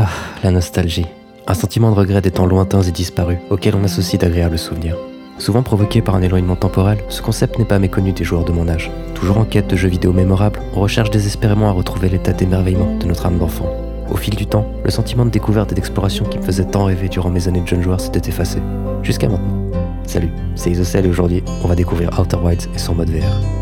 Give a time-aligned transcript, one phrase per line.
[0.00, 0.06] Ah,
[0.44, 1.06] la nostalgie.
[1.48, 4.96] Un sentiment de regret des temps lointains et disparus auxquels on associe d'agréables souvenirs.
[5.38, 8.68] Souvent provoqué par un éloignement temporel, ce concept n'est pas méconnu des joueurs de mon
[8.68, 8.92] âge.
[9.16, 13.06] Toujours en quête de jeux vidéo mémorables, on recherche désespérément à retrouver l'état d'émerveillement de
[13.06, 13.72] notre âme d'enfant.
[14.08, 17.08] Au fil du temps, le sentiment de découverte et d'exploration qui me faisait tant rêver
[17.08, 18.58] durant mes années de jeune joueur s'était effacé.
[19.02, 19.68] Jusqu'à maintenant.
[20.06, 23.57] Salut, c'est Isocel et aujourd'hui, on va découvrir Outer Wilds et son mode VR.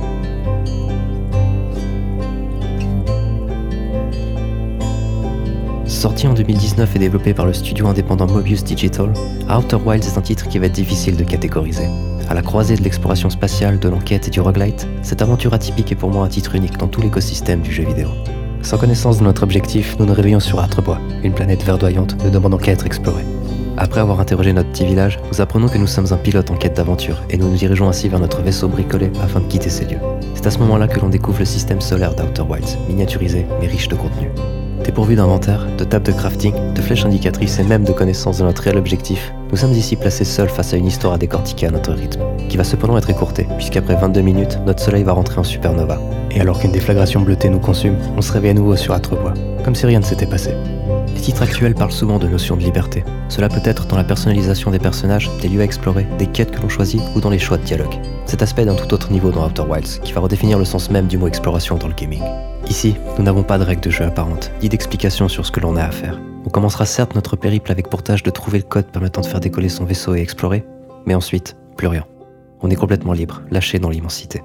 [5.97, 9.15] Sorti en 2019 et développé par le studio indépendant Mobius Digital,
[9.49, 11.89] Outer Wilds est un titre qui va être difficile de catégoriser.
[12.29, 15.97] À la croisée de l'exploration spatiale, de l'enquête et du roguelite, cette aventure atypique est
[15.97, 18.09] pour moi un titre unique dans tout l'écosystème du jeu vidéo.
[18.61, 22.59] Sans connaissance de notre objectif, nous nous réveillons sur Artrebois, une planète verdoyante ne demandant
[22.59, 23.25] qu'à être explorée.
[23.79, 26.77] Après avoir interrogé notre petit village, nous apprenons que nous sommes un pilote en quête
[26.77, 30.01] d'aventure et nous nous dirigeons ainsi vers notre vaisseau bricolé afin de quitter ces lieux.
[30.35, 33.89] C'est à ce moment-là que l'on découvre le système solaire d'Outer Wilds, miniaturisé mais riche
[33.89, 34.29] de contenu.
[34.85, 38.63] Dépourvu d'inventaire, de table de crafting, de flèches indicatrices et même de connaissance de notre
[38.63, 41.93] réel objectif, nous sommes ici placés seuls face à une histoire à décortiquer à notre
[41.93, 46.01] rythme, qui va cependant être écourtée, puisqu'après 22 minutes, notre soleil va rentrer en supernova.
[46.31, 49.75] Et alors qu'une déflagration bleutée nous consume, on se réveille à nouveau sur Atrebois, comme
[49.75, 50.53] si rien ne s'était passé.
[51.17, 53.03] Les titres actuels parlent souvent de notions de liberté.
[53.31, 56.61] Cela peut être dans la personnalisation des personnages, des lieux à explorer, des quêtes que
[56.61, 57.95] l'on choisit ou dans les choix de dialogue.
[58.27, 61.07] Cet aspect d'un tout autre niveau dans Outer Wilds, qui va redéfinir le sens même
[61.07, 62.23] du mot exploration dans le gaming.
[62.69, 65.77] Ici, nous n'avons pas de règles de jeu apparentes, ni d'explications sur ce que l'on
[65.77, 66.21] a à faire.
[66.45, 69.71] On commencera certes notre périple avec portage de trouver le code permettant de faire décoller
[69.71, 70.67] son vaisseau et explorer,
[71.07, 72.05] mais ensuite, plus rien.
[72.61, 74.43] On est complètement libre, lâché dans l'immensité.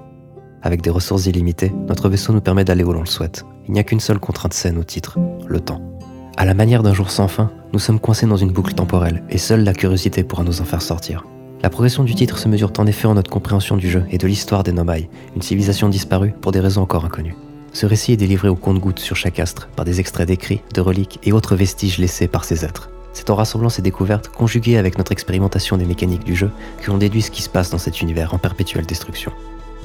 [0.62, 3.44] Avec des ressources illimitées, notre vaisseau nous permet d'aller où l'on le souhaite.
[3.68, 5.82] Il n'y a qu'une seule contrainte saine au titre, le temps.
[6.36, 9.36] À la manière d'un jour sans fin, nous sommes coincés dans une boucle temporelle, et
[9.36, 11.26] seule la curiosité pourra nous en faire sortir.
[11.62, 14.26] La progression du titre se mesure en effet en notre compréhension du jeu et de
[14.26, 17.36] l'histoire des Nomai, une civilisation disparue pour des raisons encore inconnues.
[17.74, 21.20] Ce récit est délivré au compte-gouttes sur chaque astre, par des extraits d'écrits, de reliques
[21.22, 22.90] et autres vestiges laissés par ces êtres.
[23.12, 26.98] C'est en rassemblant ces découvertes, conjuguées avec notre expérimentation des mécaniques du jeu, que l'on
[26.98, 29.32] déduit ce qui se passe dans cet univers en perpétuelle destruction.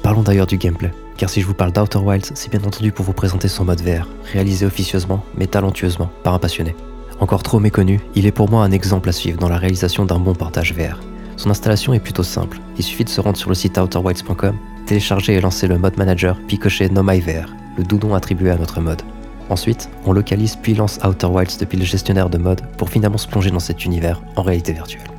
[0.08, 3.04] Parlons d'ailleurs du gameplay, car si je vous parle d'Outer Wilds, c'est bien entendu pour
[3.04, 6.74] vous présenter son mode VR, réalisé officieusement, mais talentueusement, par un passionné.
[7.20, 10.18] Encore trop méconnu, il est pour moi un exemple à suivre dans la réalisation d'un
[10.18, 10.98] bon partage VR.
[11.36, 15.34] Son installation est plutôt simple, il suffit de se rendre sur le site outerwilds.com, télécharger
[15.34, 19.02] et lancer le mode manager, puis cocher No VR, le doudon attribué à notre mode.
[19.50, 23.28] Ensuite, on localise puis lance Outer Wilds depuis le gestionnaire de mode pour finalement se
[23.28, 25.10] plonger dans cet univers en réalité virtuelle.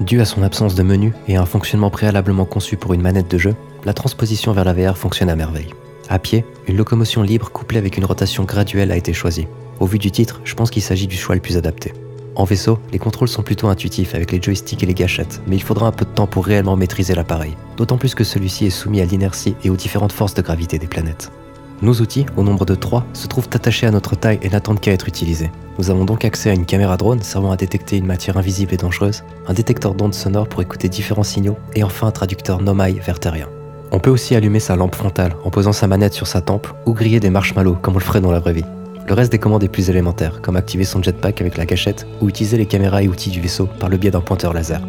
[0.00, 3.30] Dû à son absence de menu et à un fonctionnement préalablement conçu pour une manette
[3.30, 3.56] de jeu,
[3.88, 5.72] la transposition vers la VR fonctionne à merveille.
[6.10, 9.48] À pied, une locomotion libre couplée avec une rotation graduelle a été choisie.
[9.80, 11.94] Au vu du titre, je pense qu'il s'agit du choix le plus adapté.
[12.34, 15.62] En vaisseau, les contrôles sont plutôt intuitifs avec les joysticks et les gâchettes, mais il
[15.62, 19.00] faudra un peu de temps pour réellement maîtriser l'appareil, d'autant plus que celui-ci est soumis
[19.00, 21.32] à l'inertie et aux différentes forces de gravité des planètes.
[21.80, 24.92] Nos outils, au nombre de trois, se trouvent attachés à notre taille et n'attendent qu'à
[24.92, 25.50] être utilisés.
[25.78, 28.76] Nous avons donc accès à une caméra drone servant à détecter une matière invisible et
[28.76, 33.18] dangereuse, un détecteur d'ondes sonores pour écouter différents signaux et enfin un traducteur Nomai vers
[33.18, 33.48] terrien.
[33.90, 36.92] On peut aussi allumer sa lampe frontale en posant sa manette sur sa tempe ou
[36.92, 38.64] griller des marshmallows comme on le ferait dans la vraie vie.
[39.06, 42.28] Le reste des commandes est plus élémentaire, comme activer son jetpack avec la cachette ou
[42.28, 44.82] utiliser les caméras et outils du vaisseau par le biais d'un pointeur laser.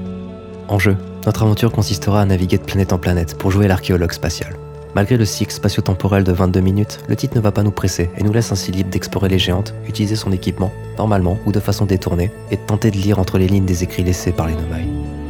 [0.68, 4.58] En jeu, notre aventure consistera à naviguer de planète en planète pour jouer l'archéologue spatial.
[4.96, 8.24] Malgré le cycle spatio-temporel de 22 minutes, le titre ne va pas nous presser et
[8.24, 12.32] nous laisse ainsi libre d'explorer les géantes, utiliser son équipement, normalement ou de façon détournée,
[12.52, 14.88] et de tenter de lire entre les lignes des écrits laissés par les Nomai.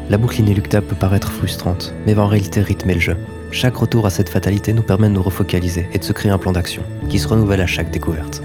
[0.09, 3.17] La boucle inéluctable peut paraître frustrante, mais va en réalité rythmer le jeu.
[3.51, 6.37] Chaque retour à cette fatalité nous permet de nous refocaliser et de se créer un
[6.37, 8.43] plan d'action, qui se renouvelle à chaque découverte.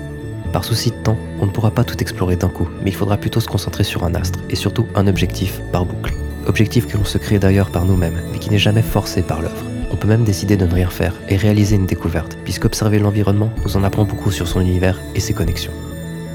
[0.52, 3.18] Par souci de temps, on ne pourra pas tout explorer d'un coup, mais il faudra
[3.18, 6.14] plutôt se concentrer sur un astre, et surtout un objectif par boucle.
[6.46, 9.64] Objectif que l'on se crée d'ailleurs par nous-mêmes, mais qui n'est jamais forcé par l'œuvre.
[9.90, 13.76] On peut même décider de ne rien faire et réaliser une découverte, puisqu'observer l'environnement nous
[13.76, 15.72] en apprend beaucoup sur son univers et ses connexions.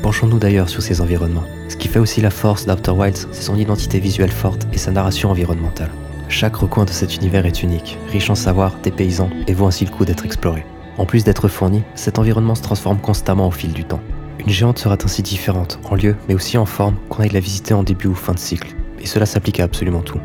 [0.04, 1.44] Penchons-nous d'ailleurs sur ces environnements.
[1.68, 4.92] Ce qui fait aussi la force d'Outer Wilds, c'est son identité visuelle forte et sa
[4.92, 5.90] narration environnementale.
[6.30, 9.90] Chaque recoin de cet univers est unique, riche en savoir, dépaysant et vaut ainsi le
[9.90, 10.64] coup d'être exploré.
[11.00, 14.00] En plus d'être fourni, cet environnement se transforme constamment au fil du temps.
[14.40, 17.74] Une géante sera ainsi différente, en lieu, mais aussi en forme, qu'on aille la visiter
[17.74, 18.76] en début ou fin de cycle.
[19.02, 20.20] Et cela s'applique à absolument tout.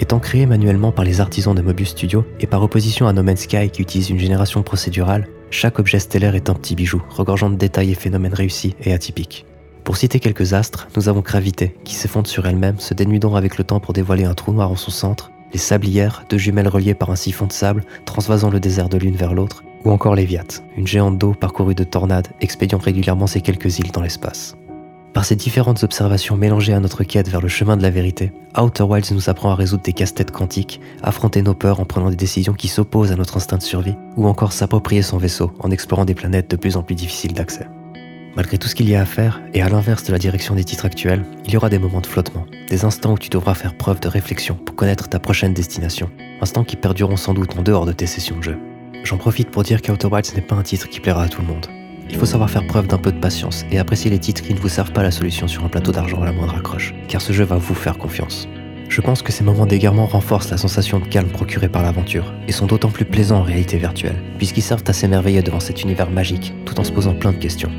[0.00, 3.40] Étant créé manuellement par les artisans de Mobius Studio et par opposition à No Man's
[3.40, 7.56] Sky qui utilise une génération procédurale, chaque objet stellaire est un petit bijou, regorgeant de
[7.56, 9.44] détails et phénomènes réussis et atypiques.
[9.88, 13.64] Pour citer quelques astres, nous avons Gravité, qui s'effondre sur elle-même, se dénudant avec le
[13.64, 17.08] temps pour dévoiler un trou noir en son centre, les Sablières, deux jumelles reliées par
[17.08, 20.44] un siphon de sable, transvasant le désert de l'une vers l'autre, ou encore Léviat,
[20.76, 24.58] une géante d'eau parcourue de tornades, expédiant régulièrement ses quelques îles dans l'espace.
[25.14, 28.30] Par ces différentes observations mélangées à notre quête vers le chemin de la vérité,
[28.60, 32.16] Outer Wilds nous apprend à résoudre des casse-têtes quantiques, affronter nos peurs en prenant des
[32.16, 36.04] décisions qui s'opposent à notre instinct de survie, ou encore s'approprier son vaisseau en explorant
[36.04, 37.66] des planètes de plus en plus difficiles d'accès.
[38.38, 40.62] Malgré tout ce qu'il y a à faire, et à l'inverse de la direction des
[40.62, 43.76] titres actuels, il y aura des moments de flottement, des instants où tu devras faire
[43.76, 46.08] preuve de réflexion pour connaître ta prochaine destination,
[46.40, 48.58] instants qui perdureront sans doute en dehors de tes sessions de jeu.
[49.02, 51.48] J'en profite pour dire qu'Outer Wilds n'est pas un titre qui plaira à tout le
[51.48, 51.66] monde.
[52.10, 54.60] Il faut savoir faire preuve d'un peu de patience et apprécier les titres qui ne
[54.60, 57.32] vous servent pas la solution sur un plateau d'argent à la moindre accroche, car ce
[57.32, 58.48] jeu va vous faire confiance.
[58.88, 62.52] Je pense que ces moments d'égarement renforcent la sensation de calme procurée par l'aventure, et
[62.52, 66.54] sont d'autant plus plaisants en réalité virtuelle, puisqu'ils servent à s'émerveiller devant cet univers magique,
[66.66, 67.72] tout en se posant plein de questions.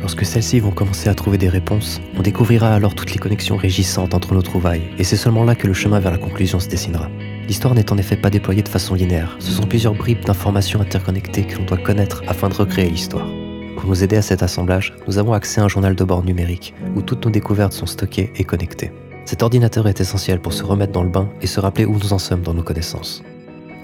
[0.00, 4.14] Lorsque celles-ci vont commencer à trouver des réponses, on découvrira alors toutes les connexions régissantes
[4.14, 7.08] entre nos trouvailles, et c'est seulement là que le chemin vers la conclusion se dessinera.
[7.46, 11.44] L'histoire n'est en effet pas déployée de façon linéaire, ce sont plusieurs bribes d'informations interconnectées
[11.44, 13.28] que l'on doit connaître afin de recréer l'histoire.
[13.76, 16.74] Pour nous aider à cet assemblage, nous avons accès à un journal de bord numérique,
[16.94, 18.92] où toutes nos découvertes sont stockées et connectées.
[19.24, 22.12] Cet ordinateur est essentiel pour se remettre dans le bain et se rappeler où nous
[22.12, 23.22] en sommes dans nos connaissances.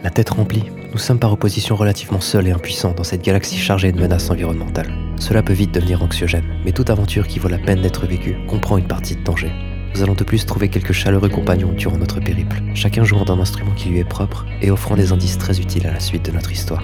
[0.05, 3.91] La tête remplie, nous sommes par opposition relativement seuls et impuissants dans cette galaxie chargée
[3.91, 4.93] de menaces environnementales.
[5.19, 8.77] Cela peut vite devenir anxiogène, mais toute aventure qui vaut la peine d'être vécue comprend
[8.77, 9.51] une partie de danger.
[9.95, 13.73] Nous allons de plus trouver quelques chaleureux compagnons durant notre périple, chacun jouant d'un instrument
[13.73, 16.53] qui lui est propre et offrant des indices très utiles à la suite de notre
[16.53, 16.83] histoire.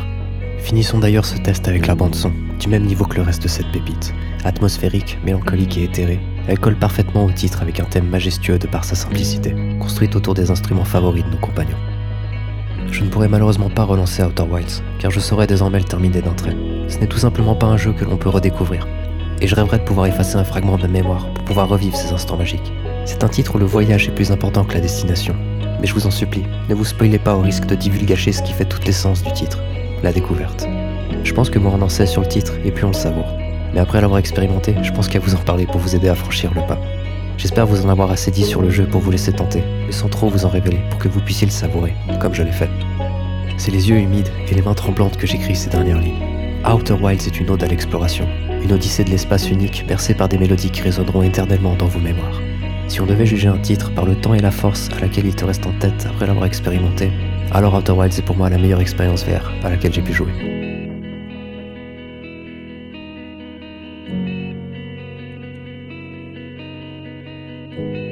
[0.57, 3.49] Finissons d'ailleurs ce test avec la bande son, du même niveau que le reste de
[3.49, 4.15] cette pépite.
[4.45, 8.85] Atmosphérique, mélancolique et éthérée, elle colle parfaitement au titre avec un thème majestueux de par
[8.85, 11.77] sa simplicité, construite autour des instruments favoris de nos compagnons.
[12.91, 16.33] Je ne pourrai malheureusement pas relancer Outer Wilds, car je saurais désormais le terminer d'un
[16.33, 16.57] trait.
[16.89, 18.87] Ce n'est tout simplement pas un jeu que l'on peut redécouvrir.
[19.41, 22.13] Et je rêverais de pouvoir effacer un fragment de ma mémoire pour pouvoir revivre ces
[22.13, 22.73] instants magiques.
[23.05, 25.35] C'est un titre où le voyage est plus important que la destination.
[25.81, 28.53] Mais je vous en supplie, ne vous spoilez pas au risque de divulgacher ce qui
[28.53, 29.61] fait toute l'essence du titre,
[30.03, 30.69] la découverte.
[31.25, 33.37] Je pense que moins on en sait sur le titre et plus on le savoure.
[33.73, 36.53] Mais après l'avoir expérimenté, je pense qu'à vous en parler pour vous aider à franchir
[36.55, 36.79] le pas.
[37.41, 40.11] J'espère vous en avoir assez dit sur le jeu pour vous laisser tenter, mais sans
[40.11, 42.69] trop vous en révéler pour que vous puissiez le savourer, comme je l'ai fait.
[43.57, 46.23] C'est les yeux humides et les mains tremblantes que j'écris ces dernières lignes.
[46.71, 48.29] Outer Wilds est une ode à l'exploration,
[48.63, 52.43] une odyssée de l'espace unique bercée par des mélodies qui résonneront éternellement dans vos mémoires.
[52.89, 55.35] Si on devait juger un titre par le temps et la force à laquelle il
[55.35, 57.11] te reste en tête après l'avoir expérimenté,
[57.53, 60.60] alors Outer Wilds est pour moi la meilleure expérience VR à laquelle j'ai pu jouer.
[67.71, 68.10] Bye.